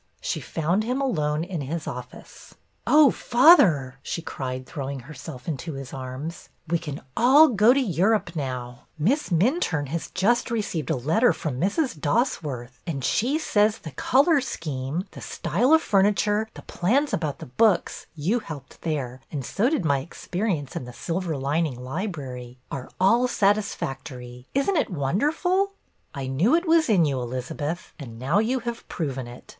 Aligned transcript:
She 0.19 0.41
found 0.41 0.83
him 0.83 0.99
alone 0.99 1.43
in 1.43 1.61
his 1.61 1.85
office. 1.85 2.55
Oh, 2.87 3.11
father,'' 3.11 3.99
she 4.01 4.23
cried, 4.23 4.65
throwing 4.65 5.01
herself 5.01 5.47
into 5.47 5.73
his 5.73 5.93
arms, 5.93 6.49
we 6.67 6.79
can 6.79 7.01
all 7.15 7.49
go 7.49 7.71
to 7.71 7.79
Europe 7.79 8.35
now. 8.35 8.87
Miss 8.97 9.29
314 9.29 9.31
BETTY 9.37 9.61
BAIRD'S 9.61 9.61
VENTURES 9.61 9.89
Minturne 9.91 9.91
has 9.91 10.11
just 10.19 10.49
received 10.49 10.89
a 10.89 10.95
letter 10.95 11.33
from 11.33 11.59
Mrs. 11.61 11.99
Dosworth, 12.01 12.79
and 12.87 13.03
she 13.05 13.37
says 13.37 13.77
the 13.77 13.91
color 13.91 14.41
scheme, 14.41 15.05
the 15.11 15.21
style 15.21 15.71
of 15.71 15.83
furniture, 15.83 16.49
the 16.55 16.63
plans 16.63 17.13
about 17.13 17.37
the 17.37 17.45
books— 17.45 18.07
you 18.15 18.39
helped 18.39 18.81
there, 18.81 19.21
and 19.31 19.45
so 19.45 19.69
did 19.69 19.85
my 19.85 19.99
experience 19.99 20.75
in 20.75 20.85
the 20.85 20.93
Silver 20.93 21.37
lining 21.37 21.79
Library— 21.79 22.57
are 22.71 22.89
all 22.99 23.27
satisfactory. 23.27 24.47
Is 24.55 24.67
n't 24.67 24.79
it 24.79 24.89
wonderful!" 24.89 25.73
I 26.15 26.25
knew 26.25 26.55
it 26.55 26.67
was 26.67 26.89
in 26.89 27.05
you, 27.05 27.21
Elizabeth, 27.21 27.93
and 27.99 28.17
now 28.17 28.39
you 28.39 28.61
have 28.61 28.89
proven 28.89 29.27
it. 29.27 29.43